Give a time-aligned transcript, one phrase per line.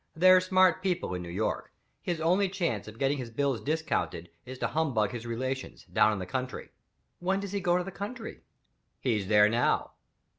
[0.15, 1.71] They're smart people in New York.
[2.01, 6.17] His only chance of getting his bills discounted is to humbug his relations, down in
[6.17, 6.69] the country."
[7.19, 8.41] "When does he go to the country?"
[8.99, 9.91] "He's there now."